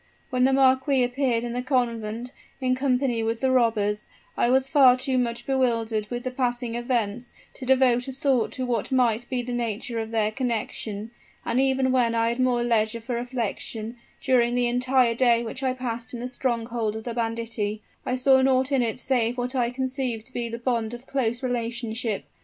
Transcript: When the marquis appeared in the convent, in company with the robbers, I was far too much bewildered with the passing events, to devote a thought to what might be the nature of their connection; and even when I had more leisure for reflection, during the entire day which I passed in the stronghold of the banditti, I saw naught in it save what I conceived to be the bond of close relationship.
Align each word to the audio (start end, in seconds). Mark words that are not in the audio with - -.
When 0.31 0.45
the 0.45 0.51
marquis 0.53 1.03
appeared 1.03 1.43
in 1.43 1.53
the 1.53 1.61
convent, 1.61 2.31
in 2.59 2.73
company 2.73 3.21
with 3.21 3.39
the 3.39 3.51
robbers, 3.51 4.07
I 4.35 4.49
was 4.49 4.67
far 4.67 4.97
too 4.97 5.19
much 5.19 5.45
bewildered 5.45 6.09
with 6.09 6.23
the 6.23 6.31
passing 6.31 6.73
events, 6.73 7.33
to 7.53 7.67
devote 7.67 8.07
a 8.07 8.11
thought 8.11 8.51
to 8.53 8.65
what 8.65 8.91
might 8.91 9.29
be 9.29 9.43
the 9.43 9.53
nature 9.53 9.99
of 9.99 10.09
their 10.09 10.31
connection; 10.31 11.11
and 11.45 11.61
even 11.61 11.91
when 11.91 12.15
I 12.15 12.29
had 12.29 12.39
more 12.39 12.63
leisure 12.63 12.99
for 12.99 13.13
reflection, 13.13 13.95
during 14.19 14.55
the 14.55 14.65
entire 14.65 15.13
day 15.13 15.43
which 15.43 15.61
I 15.61 15.73
passed 15.73 16.15
in 16.15 16.19
the 16.19 16.27
stronghold 16.27 16.95
of 16.95 17.03
the 17.03 17.13
banditti, 17.13 17.83
I 18.03 18.15
saw 18.15 18.41
naught 18.41 18.71
in 18.71 18.81
it 18.81 18.97
save 18.97 19.37
what 19.37 19.53
I 19.53 19.69
conceived 19.69 20.25
to 20.25 20.33
be 20.33 20.49
the 20.49 20.57
bond 20.57 20.95
of 20.95 21.05
close 21.05 21.43
relationship. 21.43 22.25